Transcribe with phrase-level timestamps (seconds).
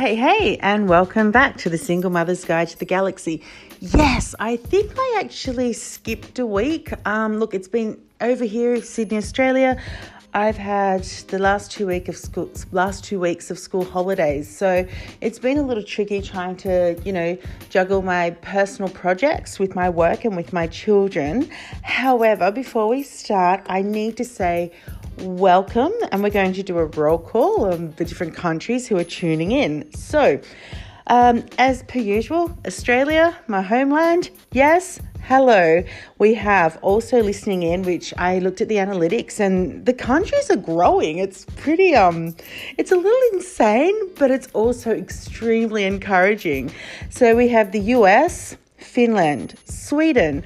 [0.00, 3.42] Hey, hey, and welcome back to the Single Mother's Guide to the Galaxy.
[3.80, 6.90] Yes, I think I actually skipped a week.
[7.06, 9.78] Um, look, it's been over here, Sydney, Australia.
[10.32, 14.86] I've had the last two week of school, last two weeks of school holidays, so
[15.20, 17.36] it's been a little tricky trying to, you know,
[17.68, 21.50] juggle my personal projects with my work and with my children.
[21.82, 24.72] However, before we start, I need to say
[25.20, 29.04] welcome, and we're going to do a roll call of the different countries who are
[29.04, 29.92] tuning in.
[29.92, 30.40] So,
[31.06, 35.84] um, as per usual, Australia, my homeland, yes, hello.
[36.18, 40.56] We have also listening in, which I looked at the analytics, and the countries are
[40.56, 41.18] growing.
[41.18, 42.34] It's pretty, um,
[42.78, 46.72] it's a little insane, but it's also extremely encouraging.
[47.10, 50.44] So we have the US, Finland, Sweden,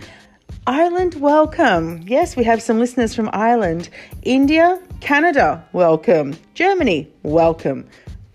[0.66, 2.02] Ireland, welcome.
[2.06, 3.90] Yes, we have some listeners from Ireland.
[4.22, 6.34] India, Canada, welcome.
[6.54, 7.86] Germany, welcome.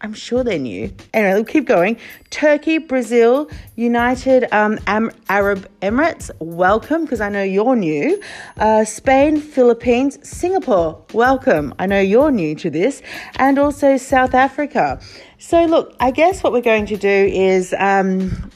[0.02, 0.94] I'm sure they're new.
[1.12, 1.98] Anyway, we'll keep going.
[2.30, 8.22] Turkey, Brazil, United um, Am- Arab Emirates, welcome because I know you're new.
[8.58, 11.74] Uh, Spain, Philippines, Singapore, welcome.
[11.80, 13.02] I know you're new to this.
[13.38, 15.02] And also South Africa.
[15.40, 18.52] So, look, I guess what we're going to do is um,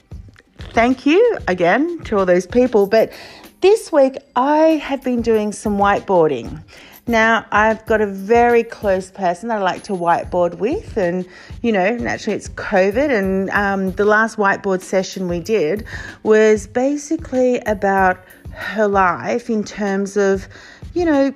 [0.74, 3.12] thank you again to all those people, but
[3.64, 6.62] this week, I have been doing some whiteboarding.
[7.08, 11.26] Now, I've got a very close person that I like to whiteboard with, and
[11.62, 13.10] you know, naturally it's COVID.
[13.10, 15.86] And um, the last whiteboard session we did
[16.24, 20.46] was basically about her life in terms of,
[20.94, 21.34] you know,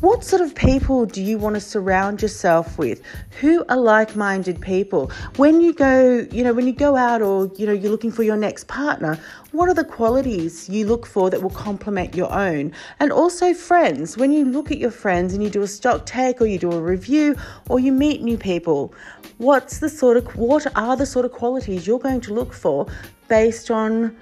[0.00, 3.02] what sort of people do you want to surround yourself with?
[3.40, 5.10] Who are like-minded people?
[5.36, 8.22] When you go, you know, when you go out or, you know, you're looking for
[8.22, 9.18] your next partner,
[9.52, 12.72] what are the qualities you look for that will complement your own?
[12.98, 16.40] And also friends, when you look at your friends and you do a stock take
[16.40, 17.36] or you do a review
[17.68, 18.94] or you meet new people,
[19.36, 22.86] what's the sort of what are the sort of qualities you're going to look for
[23.28, 24.16] based on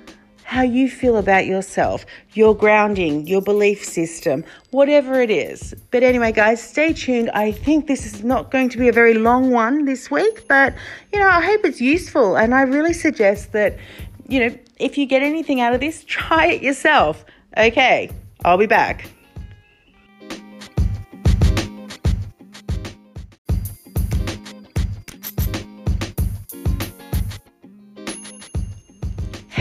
[0.48, 5.75] how you feel about yourself, your grounding, your belief system, whatever it is.
[5.91, 7.28] But anyway, guys, stay tuned.
[7.34, 10.75] I think this is not going to be a very long one this week, but
[11.12, 12.36] you know, I hope it's useful.
[12.36, 13.76] And I really suggest that,
[14.26, 17.26] you know, if you get anything out of this, try it yourself.
[17.54, 18.10] Okay,
[18.42, 19.10] I'll be back.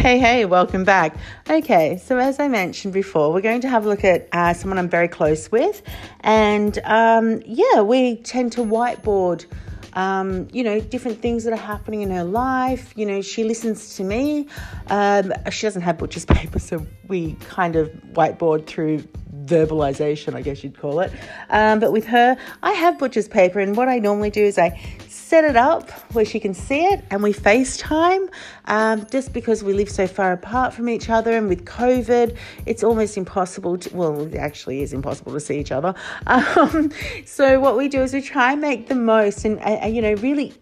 [0.07, 1.17] Hey, hey, welcome back.
[1.49, 4.79] Okay, so as I mentioned before, we're going to have a look at uh, someone
[4.79, 5.81] I'm very close with.
[6.21, 9.45] And um, yeah, we tend to whiteboard,
[9.93, 12.93] um, you know, different things that are happening in her life.
[12.95, 14.47] You know, she listens to me.
[14.87, 19.03] Um, she doesn't have butcher's paper, so we kind of whiteboard through
[19.45, 21.11] verbalization, I guess you'd call it.
[21.49, 24.79] Um, but with her, I have butcher's paper, and what I normally do is I
[25.27, 28.29] set it up where she can see it and we FaceTime
[28.65, 31.35] um, just because we live so far apart from each other.
[31.35, 35.71] And with COVID, it's almost impossible to, well, it actually is impossible to see each
[35.71, 35.93] other.
[36.27, 36.91] Um,
[37.25, 40.53] so, what we do is we try and make the most and, you know, really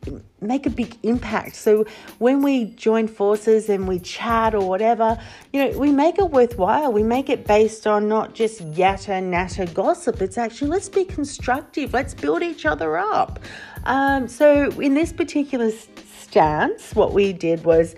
[0.41, 1.55] make a big impact.
[1.55, 1.85] So
[2.19, 5.17] when we join forces and we chat or whatever,
[5.53, 6.91] you know, we make it worthwhile.
[6.91, 10.21] We make it based on not just yatta natter gossip.
[10.21, 11.93] It's actually let's be constructive.
[11.93, 13.39] Let's build each other up.
[13.85, 15.71] Um, so in this particular
[16.19, 17.95] stance, what we did was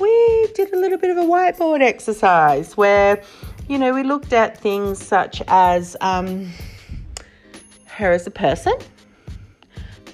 [0.00, 3.22] we did a little bit of a whiteboard exercise where,
[3.68, 6.50] you know, we looked at things such as um,
[7.86, 8.72] her as a person,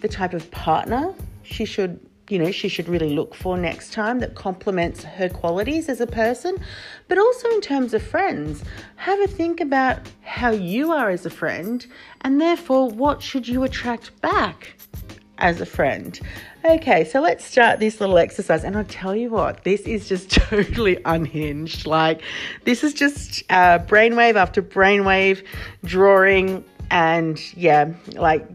[0.01, 4.19] the type of partner she should you know she should really look for next time
[4.19, 6.57] that complements her qualities as a person
[7.09, 8.65] but also in terms of friends.
[8.97, 11.87] Have a think about how you are as a friend
[12.23, 14.75] and therefore what should you attract back
[15.39, 16.19] as a friend?
[16.65, 20.31] Okay so let's start this little exercise and i'll tell you what this is just
[20.51, 21.87] totally unhinged.
[21.87, 22.23] Like
[22.65, 25.45] this is just uh, brainwave after brainwave
[25.85, 28.47] drawing and yeah, like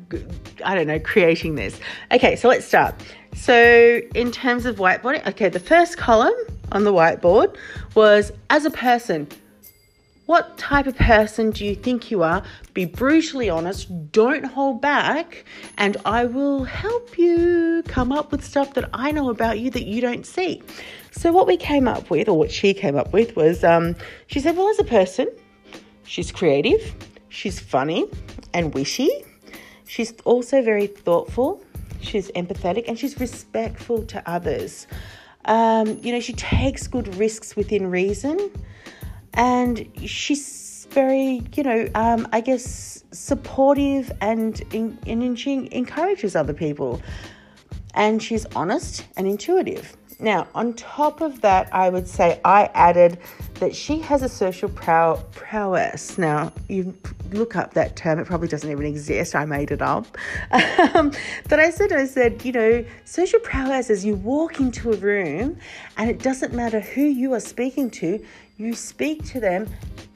[0.64, 1.80] I don't know, creating this.
[2.12, 2.96] Okay, so let's start.
[3.36, 6.34] So, in terms of whiteboarding, okay, the first column
[6.72, 7.56] on the whiteboard
[7.96, 9.28] was as a person,
[10.26, 12.44] what type of person do you think you are?
[12.74, 15.46] Be brutally honest, don't hold back,
[15.78, 19.86] and I will help you come up with stuff that I know about you that
[19.86, 20.62] you don't see.
[21.12, 23.96] So, what we came up with, or what she came up with, was um,
[24.28, 25.28] she said, Well, as a person,
[26.04, 26.94] she's creative,
[27.32, 28.06] She's funny
[28.54, 29.10] and wishy.
[29.88, 31.64] She's also very thoughtful.
[32.02, 34.86] She's empathetic and she's respectful to others.
[35.46, 38.52] Um, you know, she takes good risks within reason
[39.34, 46.54] and she's very, you know, um, I guess supportive and, in, and she encourages other
[46.54, 47.02] people.
[47.94, 49.98] and she's honest and intuitive.
[50.22, 53.18] Now, on top of that, I would say I added
[53.56, 56.20] that she has a social prow- prowess.
[56.20, 56.96] Now, you
[57.32, 59.36] look up that term, it probably doesn't even exist.
[59.36, 60.18] I made it up.
[60.94, 61.12] Um,
[61.48, 65.58] but I said, I said, you know, social prowess is you walk into a room
[65.96, 68.24] and it doesn't matter who you are speaking to,
[68.58, 69.70] you speak to them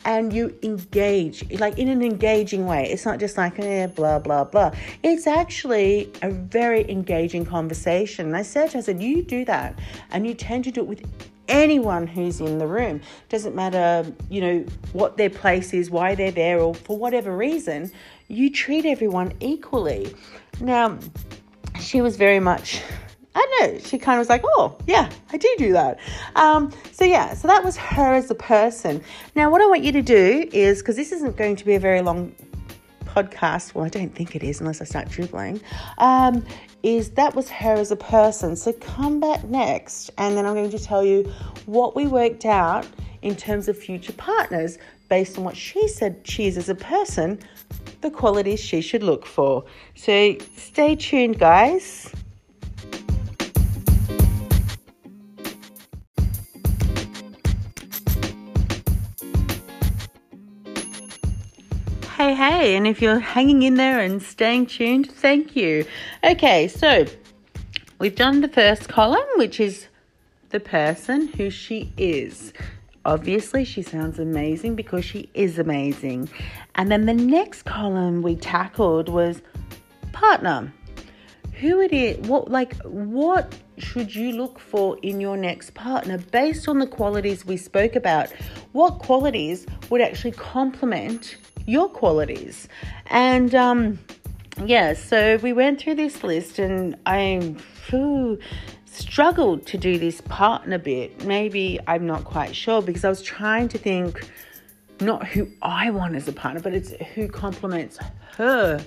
[0.06, 2.90] and you engage like in an engaging way.
[2.90, 4.72] It's not just like eh, blah blah blah.
[5.04, 8.28] It's actually a very engaging conversation.
[8.28, 9.78] And i said i said you do that
[10.12, 11.04] and you tend to do it with
[11.48, 13.02] anyone who's in the room.
[13.30, 17.92] Doesn't matter you know what their place is why they're there or for whatever reason
[18.28, 20.16] you treat everyone equally.
[20.62, 20.98] Now
[21.80, 22.82] she was very much
[23.36, 23.80] I don't know.
[23.80, 26.00] She kind of was like, oh, yeah, I do do that.
[26.38, 29.04] Um, so, yeah, so that was her as a person.
[29.36, 31.80] Now, what I want you to do is, because this isn't going to be a
[31.80, 32.34] very long
[33.04, 35.60] podcast, well, I don't think it is unless I start dribbling,
[35.98, 36.46] um,
[36.82, 38.56] is that was her as a person.
[38.56, 41.24] So, come back next, and then I'm going to tell you
[41.66, 42.88] what we worked out
[43.22, 44.78] in terms of future partners
[45.10, 47.40] based on what she said she is as a person,
[48.00, 49.66] the qualities she should look for.
[49.96, 52.14] So, stay tuned, guys.
[62.36, 65.86] Hey, and if you're hanging in there and staying tuned, thank you.
[66.22, 67.06] Okay, so
[67.98, 69.88] we've done the first column, which is
[70.50, 72.52] the person who she is.
[73.06, 76.28] Obviously, she sounds amazing because she is amazing.
[76.76, 79.42] And then the next column we tackled was
[80.12, 80.74] partner.
[81.62, 86.68] Who it is, what like what should you look for in your next partner based
[86.68, 88.30] on the qualities we spoke about?
[88.74, 92.68] What qualities would actually complement your qualities.
[93.08, 94.00] And um,
[94.66, 97.56] yeah, so we went through this list, and I
[97.90, 98.40] whew,
[98.86, 101.26] struggled to do this partner bit.
[101.26, 104.30] Maybe I'm not quite sure because I was trying to think
[105.02, 108.00] not who I want as a partner, but it's who complements
[108.38, 108.84] her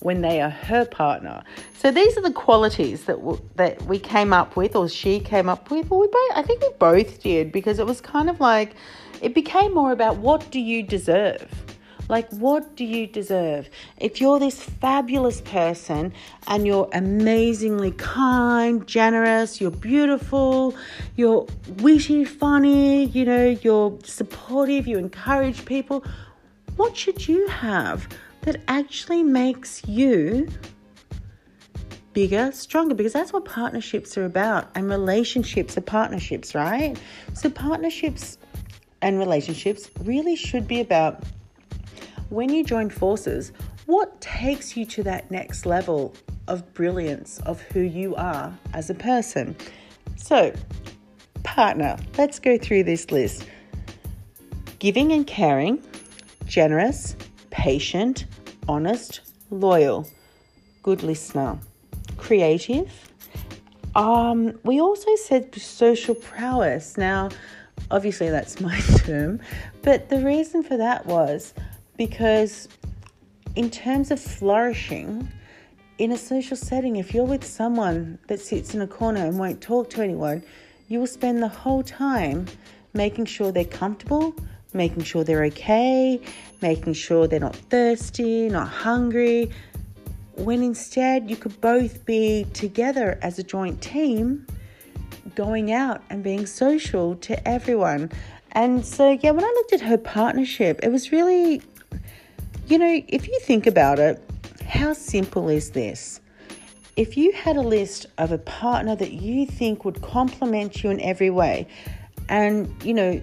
[0.00, 1.42] when they are her partner.
[1.76, 5.48] So these are the qualities that w- that we came up with, or she came
[5.48, 6.30] up with, or we both.
[6.34, 8.74] I think we both did because it was kind of like
[9.20, 11.46] it became more about what do you deserve
[12.10, 13.70] like, what do you deserve?
[13.98, 16.12] If you're this fabulous person
[16.48, 20.74] and you're amazingly kind, generous, you're beautiful,
[21.16, 21.46] you're
[21.78, 26.04] witty, funny, you know, you're supportive, you encourage people,
[26.76, 28.08] what should you have
[28.42, 30.48] that actually makes you
[32.12, 34.68] bigger, stronger, because that's what partnerships are about.
[34.74, 36.98] And relationships are partnerships, right?
[37.34, 38.38] So, partnerships
[39.00, 41.22] and relationships really should be about
[42.30, 43.52] when you join forces,
[43.86, 46.14] what takes you to that next level
[46.46, 49.56] of brilliance of who you are as a person?
[50.16, 50.52] So,
[51.42, 53.46] partner, let's go through this list
[54.78, 55.82] giving and caring,
[56.46, 57.14] generous,
[57.50, 58.24] patient,
[58.66, 60.08] honest, loyal,
[60.82, 61.58] good listener,
[62.16, 63.12] creative.
[63.94, 66.96] Um, we also said social prowess.
[66.96, 67.28] Now,
[67.90, 69.40] obviously, that's my term,
[69.82, 71.52] but the reason for that was
[72.00, 72.66] because
[73.56, 75.28] in terms of flourishing
[75.98, 79.60] in a social setting, if you're with someone that sits in a corner and won't
[79.60, 80.42] talk to anyone,
[80.88, 82.46] you will spend the whole time
[82.94, 84.34] making sure they're comfortable,
[84.72, 86.18] making sure they're okay,
[86.62, 89.50] making sure they're not thirsty, not hungry,
[90.36, 94.46] when instead you could both be together as a joint team
[95.34, 98.10] going out and being social to everyone.
[98.52, 101.60] And so, yeah, when I looked at her partnership, it was really
[102.70, 104.22] you know, if you think about it,
[104.64, 106.20] how simple is this?
[106.96, 111.00] If you had a list of a partner that you think would complement you in
[111.00, 111.66] every way,
[112.28, 113.20] and you know,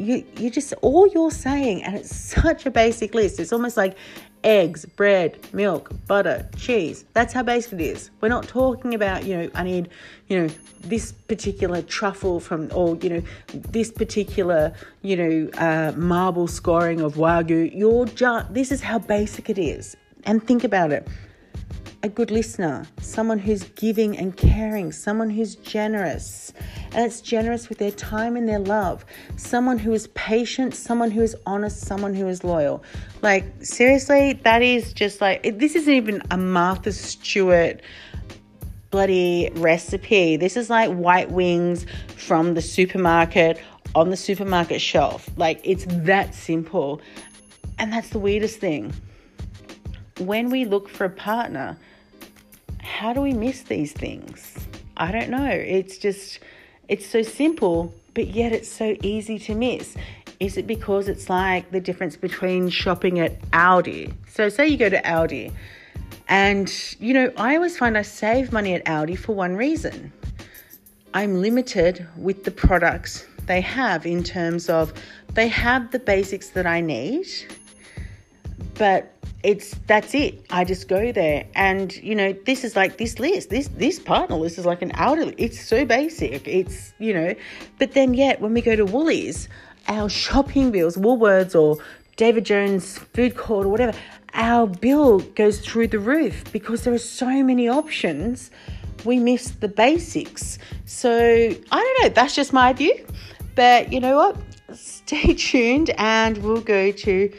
[0.00, 3.38] you you just all you're saying, and it's such a basic list.
[3.38, 3.96] It's almost like
[4.42, 7.04] eggs, bread, milk, butter, cheese.
[7.12, 8.10] That's how basic it is.
[8.20, 9.90] We're not talking about, you know, I need,
[10.28, 16.48] you know, this particular truffle from, or, you know, this particular, you know, uh, marble
[16.48, 17.70] scoring of Wagyu.
[17.74, 19.94] You're just, this is how basic it is.
[20.24, 21.06] And think about it
[22.02, 26.52] a good listener, someone who's giving and caring, someone who's generous,
[26.92, 29.04] and it's generous with their time and their love,
[29.36, 32.82] someone who is patient, someone who is honest, someone who is loyal.
[33.20, 37.82] Like, seriously, that is just like, this isn't even a Martha Stewart
[38.90, 40.36] bloody recipe.
[40.36, 41.84] This is like white wings
[42.16, 43.60] from the supermarket
[43.94, 45.28] on the supermarket shelf.
[45.36, 47.00] Like, it's that simple.
[47.78, 48.92] And that's the weirdest thing.
[50.20, 51.76] When we look for a partner,
[52.78, 54.54] how do we miss these things?
[54.96, 55.48] I don't know.
[55.48, 56.40] It's just,
[56.88, 59.96] it's so simple, but yet it's so easy to miss.
[60.38, 64.12] Is it because it's like the difference between shopping at Aldi?
[64.28, 65.52] So, say you go to Aldi,
[66.28, 70.12] and you know, I always find I save money at Aldi for one reason
[71.12, 74.92] I'm limited with the products they have in terms of
[75.34, 77.26] they have the basics that I need,
[78.80, 80.42] but it's that's it.
[80.48, 83.50] I just go there, and you know, this is like this list.
[83.50, 85.34] This this partner list is like an outer.
[85.36, 86.48] It's so basic.
[86.48, 87.34] It's you know,
[87.78, 89.50] but then yet when we go to Woolies,
[89.88, 91.76] our shopping bills, Woolworths or
[92.16, 93.92] David Jones Food Court or whatever,
[94.32, 98.50] our bill goes through the roof because there are so many options.
[99.04, 100.58] We miss the basics.
[100.86, 102.08] So I don't know.
[102.08, 103.06] That's just my view.
[103.54, 104.36] But you know what?
[104.72, 107.30] Stay tuned, and we'll go to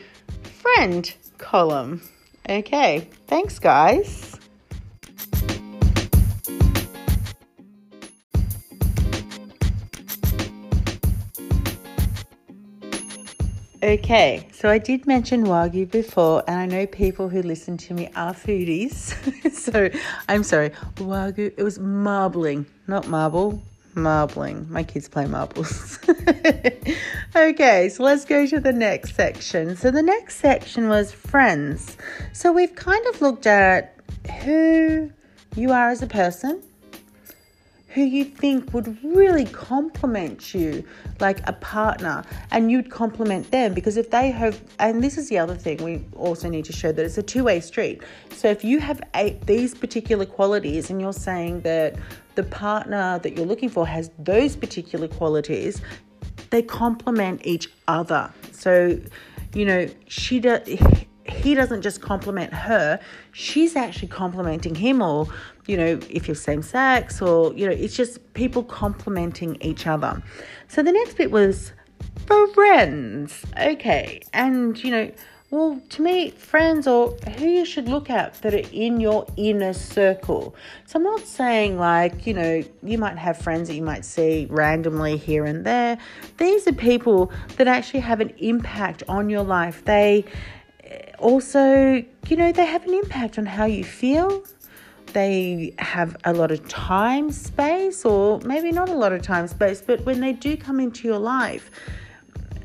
[0.43, 2.01] friend column.
[2.47, 4.37] Okay, thanks, guys.
[13.83, 18.09] Okay, so I did mention Wagyu before, and I know people who listen to me
[18.15, 18.93] are foodies.
[19.51, 19.89] so
[20.29, 23.61] I'm sorry, Wagyu, it was marbling, not marble,
[23.95, 24.67] Marbling.
[24.69, 25.99] My kids play marbles.
[27.35, 29.75] okay, so let's go to the next section.
[29.75, 31.97] So the next section was friends.
[32.33, 33.95] So we've kind of looked at
[34.43, 35.11] who
[35.55, 36.63] you are as a person,
[37.93, 40.83] who you think would really complement you
[41.19, 43.73] like a partner and you'd compliment them.
[43.73, 46.91] Because if they have and this is the other thing we also need to show
[46.91, 48.01] that it's a two-way street.
[48.31, 51.95] So if you have eight, these particular qualities and you're saying that
[52.35, 55.81] the partner that you're looking for has those particular qualities
[56.49, 58.31] they complement each other.
[58.51, 58.99] So
[59.53, 60.61] you know she does
[61.31, 62.99] he doesn't just compliment her,
[63.31, 65.27] she's actually complimenting him, or,
[65.65, 70.21] you know, if you're same sex, or, you know, it's just people complimenting each other.
[70.67, 71.73] So the next bit was
[72.53, 73.45] friends.
[73.59, 74.21] Okay.
[74.33, 75.11] And, you know,
[75.51, 79.73] well, to me, friends or who you should look at that are in your inner
[79.73, 80.55] circle.
[80.85, 84.47] So I'm not saying like, you know, you might have friends that you might see
[84.49, 85.97] randomly here and there.
[86.37, 89.83] These are people that actually have an impact on your life.
[89.83, 90.23] They
[91.19, 94.43] also, you know, they have an impact on how you feel.
[95.13, 99.81] They have a lot of time space, or maybe not a lot of time space,
[99.81, 101.69] but when they do come into your life,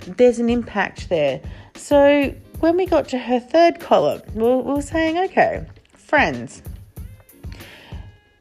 [0.07, 1.41] there's an impact there.
[1.75, 6.63] So when we got to her third column, we were saying, okay, friends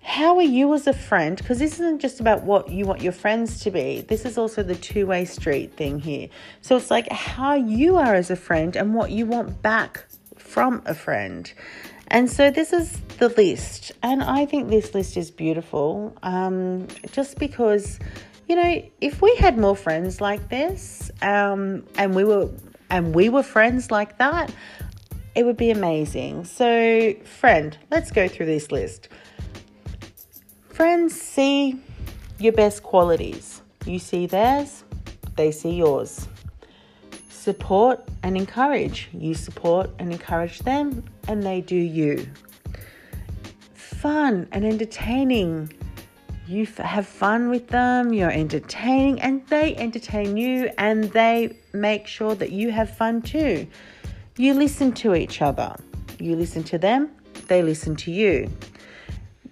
[0.06, 1.36] how are you as a friend?
[1.36, 4.62] Because this isn't just about what you want your friends to be, this is also
[4.62, 6.30] the two way street thing here.
[6.62, 10.06] So it's like how you are as a friend and what you want back
[10.38, 11.52] from a friend.
[12.10, 17.40] And so this is the list, and I think this list is beautiful um, just
[17.40, 18.00] because,
[18.48, 22.52] you know, if we had more friends like this um, and we were
[22.92, 24.54] and we were friends like that,
[25.34, 26.46] it would be amazing.
[26.46, 29.10] So, friend, let's go through this list.
[30.76, 31.80] Friends see
[32.38, 33.62] your best qualities.
[33.86, 34.84] You see theirs,
[35.38, 36.28] they see yours.
[37.30, 39.08] Support and encourage.
[39.14, 42.28] You support and encourage them, and they do you.
[43.74, 45.72] Fun and entertaining.
[46.46, 52.06] You f- have fun with them, you're entertaining, and they entertain you, and they make
[52.06, 53.66] sure that you have fun too.
[54.36, 55.74] You listen to each other.
[56.20, 57.12] You listen to them,
[57.48, 58.52] they listen to you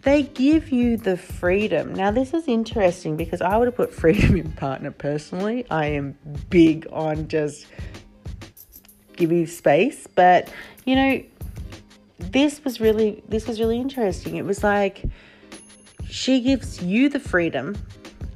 [0.04, 1.94] they give you the freedom.
[1.94, 5.66] Now, this is interesting because I would have put freedom in partner personally.
[5.70, 6.18] I am
[6.50, 7.68] big on just
[9.16, 10.52] giving space, but
[10.86, 11.24] you know,
[12.20, 14.36] this was really this was really interesting.
[14.36, 15.04] It was like
[16.08, 17.78] she gives you the freedom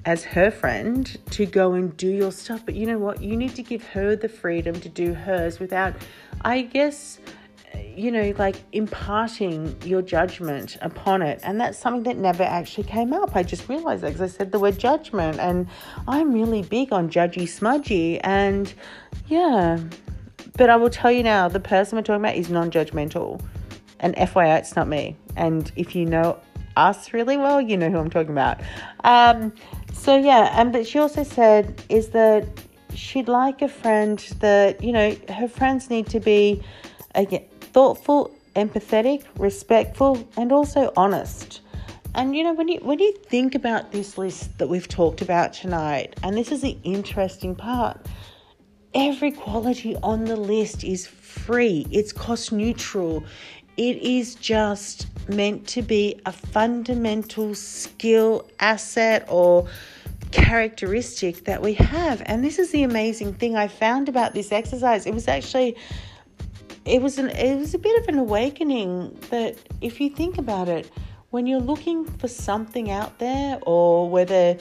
[0.05, 3.21] as her friend to go and do your stuff, but you know what?
[3.21, 5.95] You need to give her the freedom to do hers without
[6.41, 7.19] I guess
[7.95, 11.39] you know, like imparting your judgment upon it.
[11.43, 13.35] And that's something that never actually came up.
[13.35, 15.67] I just realized that because I said the word judgment, and
[16.07, 18.19] I'm really big on judgy smudgy.
[18.21, 18.73] And
[19.27, 19.79] yeah,
[20.57, 23.41] but I will tell you now the person we're talking about is non judgmental.
[23.99, 25.15] And FYI, it's not me.
[25.35, 26.39] And if you know
[26.75, 28.61] us really well, you know who I'm talking about.
[29.03, 29.53] Um,
[29.91, 32.47] so yeah, and but she also said is that
[32.93, 36.61] she'd like a friend that, you know, her friends need to be
[37.15, 37.43] again
[37.77, 41.61] thoughtful, empathetic, respectful, and also honest.
[42.15, 45.53] And you know, when you when you think about this list that we've talked about
[45.53, 48.03] tonight, and this is the interesting part,
[48.95, 51.85] every quality on the list is free.
[51.91, 53.23] It's cost neutral.
[53.77, 59.67] It is just meant to be a fundamental skill, asset, or
[60.31, 62.23] characteristic that we have.
[62.25, 65.05] And this is the amazing thing I found about this exercise.
[65.05, 65.77] It was actually
[66.87, 70.69] it was an it was a bit of an awakening that if you think about
[70.69, 70.89] it,
[71.31, 74.57] when you're looking for something out there or whether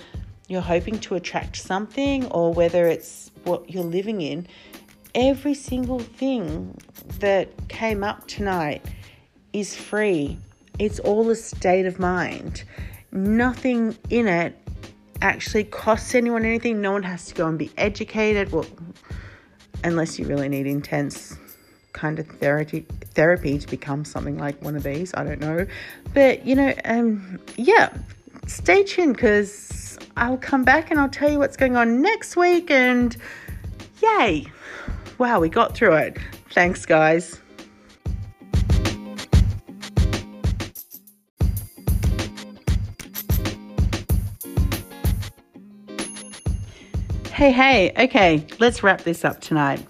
[0.49, 4.47] you're hoping to attract something or whether it's what you're living in,
[5.15, 6.77] every single thing
[7.21, 8.85] that came up tonight
[9.53, 10.37] is free.
[10.81, 12.65] It's all a state of mind.
[13.13, 14.59] Nothing in it
[15.23, 16.81] actually costs anyone anything.
[16.81, 18.53] No one has to go and be educated.
[18.53, 18.67] Well,
[19.85, 21.39] unless you really need intense
[21.97, 25.13] kind of therapy therapy to become something like one of these.
[25.15, 25.67] I don't know,
[26.13, 27.93] but you know, um, yeah,
[28.47, 32.71] stay tuned because I'll come back and I'll tell you what's going on next week.
[32.71, 33.17] And
[34.03, 34.47] yay!
[35.19, 36.19] Wow, we got through it.
[36.53, 37.41] Thanks, guys.
[47.33, 49.85] Hey, hey, okay, let's wrap this up tonight.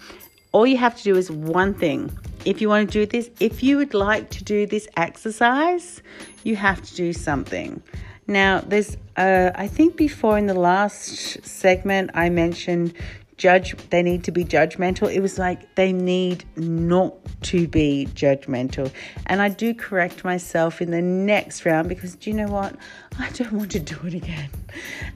[0.57, 2.09] All you have to do is one thing.
[2.43, 6.01] If you want to do this, if you would like to do this exercise,
[6.43, 7.79] you have to do something.
[8.25, 12.95] Now, there's, uh, I think before in the last segment, I mentioned
[13.37, 15.13] judge, they need to be judgmental.
[15.13, 17.13] It was like they need not
[17.51, 18.91] to be judgmental.
[19.27, 22.75] And I do correct myself in the next round because do you know what?
[23.19, 24.49] I don't want to do it again.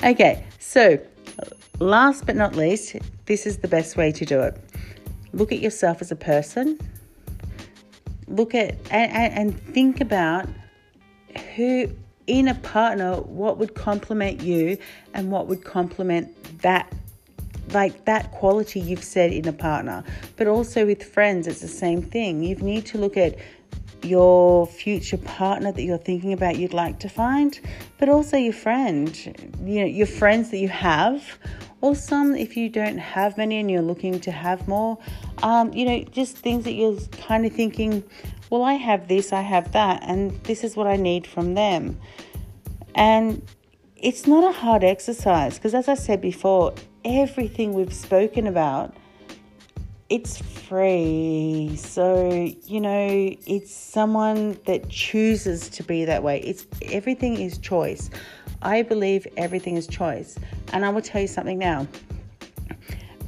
[0.04, 1.00] Okay, so
[1.82, 2.96] Last but not least,
[3.26, 4.56] this is the best way to do it.
[5.34, 6.80] Look at yourself as a person.
[8.28, 10.48] Look at and, and, and think about
[11.56, 11.90] who
[12.28, 14.78] in a partner what would complement you
[15.14, 16.94] and what would complement that
[17.74, 20.04] like that quality you've said in a partner
[20.38, 23.36] but also with friends it's the same thing you need to look at
[24.03, 27.59] your future partner that you're thinking about you'd like to find
[27.98, 29.16] but also your friend
[29.64, 31.37] you know your friends that you have
[31.81, 34.98] or some if you don't have many and you're looking to have more.
[35.42, 38.03] Um, you know, just things that you're kind of thinking,
[38.50, 42.00] well, I have this, I have that, and this is what I need from them.
[42.94, 43.42] And
[43.96, 48.96] it's not a hard exercise because, as I said before, everything we've spoken about
[50.12, 51.74] it's free.
[51.78, 56.42] So, you know, it's someone that chooses to be that way.
[56.42, 58.10] It's everything is choice.
[58.62, 60.38] I believe everything is choice.
[60.74, 61.88] And I will tell you something now.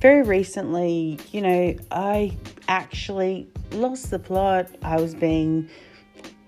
[0.01, 2.35] Very recently, you know, I
[2.67, 4.67] actually lost the plot.
[4.81, 5.69] I was being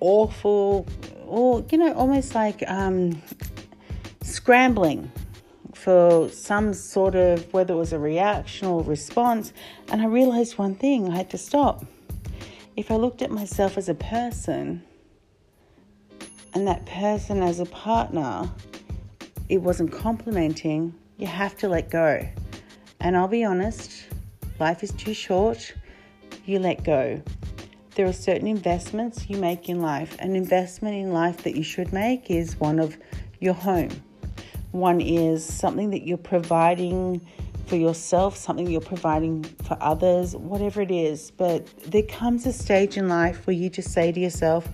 [0.02, 0.86] awful,
[1.26, 3.22] or, you know, almost like um,
[4.22, 5.10] scrambling
[5.76, 9.54] for some sort of whether it was a reaction or response.
[9.92, 11.86] And I realized one thing I had to stop.
[12.76, 14.84] If I looked at myself as a person
[16.54, 18.50] and that person as a partner,
[19.50, 22.28] it wasn't complimenting, you have to let go.
[23.00, 24.08] And I'll be honest,
[24.60, 25.74] life is too short,
[26.46, 27.22] you let go.
[27.96, 30.18] There are certain investments you make in life.
[30.20, 32.98] An investment in life that you should make is one of
[33.40, 33.90] your home.
[34.76, 37.26] One is something that you're providing
[37.66, 41.32] for yourself, something you're providing for others, whatever it is.
[41.32, 44.68] But there comes a stage in life where you just say to yourself,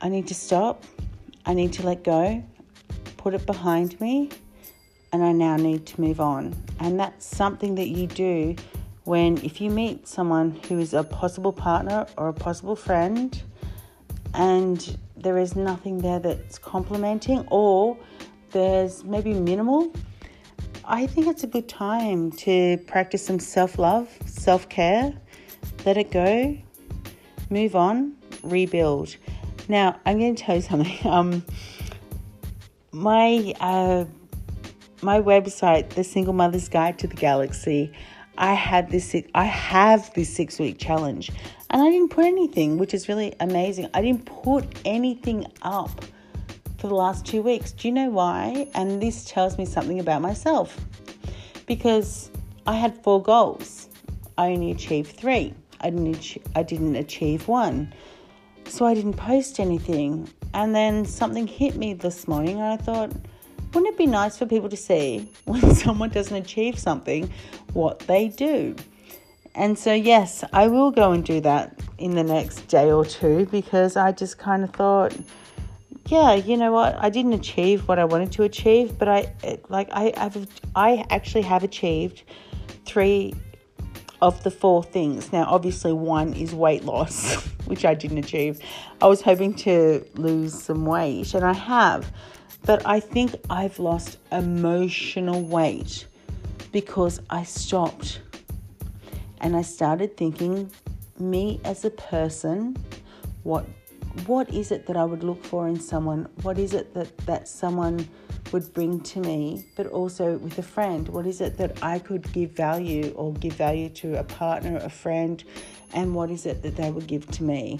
[0.00, 0.84] I need to stop,
[1.44, 2.42] I need to let go,
[3.18, 4.30] put it behind me,
[5.12, 6.56] and I now need to move on.
[6.80, 8.56] And that's something that you do
[9.04, 13.40] when, if you meet someone who is a possible partner or a possible friend,
[14.32, 17.98] and there is nothing there that's complimenting, or
[18.52, 19.92] there's maybe minimal,
[20.84, 25.12] I think it's a good time to practice some self love, self care,
[25.84, 26.56] let it go,
[27.50, 29.16] move on, rebuild.
[29.68, 30.98] Now, I'm going to tell you something.
[31.04, 31.44] Um,
[32.94, 34.04] my uh,
[35.00, 37.92] my website, The Single Mother's Guide to the Galaxy,
[38.36, 39.14] I had this.
[39.34, 41.30] I have this six week challenge,
[41.70, 43.88] and I didn't put anything, which is really amazing.
[43.94, 46.04] I didn't put anything up
[46.82, 47.70] for the last two weeks.
[47.70, 48.66] Do you know why?
[48.74, 50.76] And this tells me something about myself,
[51.68, 52.28] because
[52.66, 53.88] I had four goals.
[54.36, 55.54] I only achieved three.
[55.80, 56.38] I didn't.
[56.56, 57.94] I didn't achieve one,
[58.66, 60.28] so I didn't post anything.
[60.54, 63.12] And then something hit me this morning, and I thought,
[63.72, 67.32] wouldn't it be nice for people to see when someone doesn't achieve something
[67.74, 68.74] what they do?
[69.54, 73.46] And so, yes, I will go and do that in the next day or two
[73.52, 75.14] because I just kind of thought,
[76.06, 76.96] yeah, you know what?
[76.98, 79.32] I didn't achieve what I wanted to achieve, but I
[79.68, 82.22] like I have I actually have achieved
[82.84, 83.34] three
[84.20, 85.32] of the four things.
[85.32, 88.60] Now, obviously, one is weight loss, which I didn't achieve.
[89.00, 92.12] I was hoping to lose some weight, and I have,
[92.64, 96.06] but I think I've lost emotional weight
[96.72, 98.20] because I stopped
[99.42, 100.70] and I started thinking,
[101.18, 102.76] me as a person,
[103.42, 103.66] what
[104.26, 106.28] what is it that I would look for in someone?
[106.42, 108.08] What is it that that someone
[108.52, 111.08] would bring to me, but also with a friend?
[111.08, 114.90] What is it that I could give value or give value to a partner, a
[114.90, 115.42] friend,
[115.94, 117.78] and what is it that they would give to me?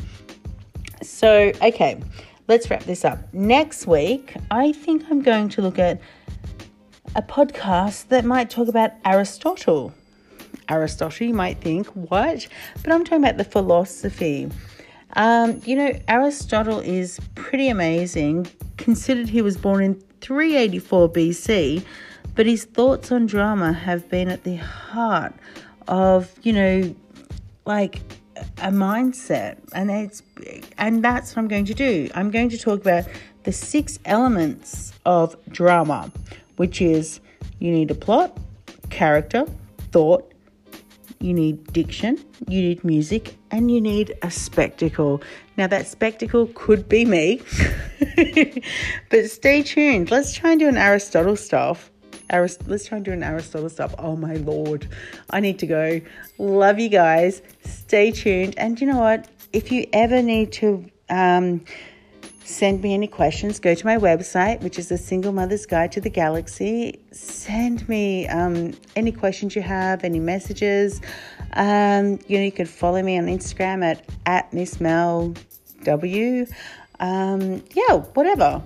[1.02, 2.00] So, okay,
[2.48, 3.32] let's wrap this up.
[3.34, 6.00] Next week, I think I'm going to look at
[7.14, 9.92] a podcast that might talk about Aristotle.
[10.68, 12.46] Aristotle, you might think, what?
[12.82, 14.48] But I'm talking about the philosophy.
[15.14, 18.46] Um, you know, Aristotle is pretty amazing,
[18.76, 21.84] considered he was born in 384 BC,
[22.34, 25.34] but his thoughts on drama have been at the heart
[25.88, 26.94] of, you know,
[27.66, 28.00] like
[28.58, 30.22] a mindset and it's
[30.78, 32.08] and that's what I'm going to do.
[32.14, 33.04] I'm going to talk about
[33.44, 36.10] the six elements of drama,
[36.56, 37.20] which is
[37.58, 38.36] you need a plot,
[38.90, 39.44] character,
[39.90, 40.32] thought,
[41.20, 45.22] you need diction, you need music, and you need a spectacle.
[45.56, 47.42] Now, that spectacle could be me,
[49.10, 50.10] but stay tuned.
[50.10, 51.90] Let's try and do an Aristotle stuff.
[52.30, 53.94] Arist- let's try and do an Aristotle stuff.
[53.98, 54.88] Oh my lord,
[55.30, 56.00] I need to go.
[56.38, 57.42] Love you guys.
[57.64, 58.58] Stay tuned.
[58.58, 59.28] And you know what?
[59.52, 61.62] If you ever need to um,
[62.44, 63.60] Send me any questions.
[63.60, 67.00] Go to my website, which is a Single Mother's Guide to the Galaxy.
[67.12, 71.00] Send me um, any questions you have, any messages.
[71.54, 75.34] Um, you know, you can follow me on Instagram at at Miss Mel
[75.84, 76.46] W.
[77.00, 78.62] Um, yeah, whatever.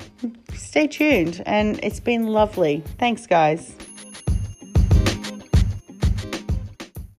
[0.55, 2.83] Stay tuned, and it's been lovely.
[2.99, 3.75] Thanks, guys.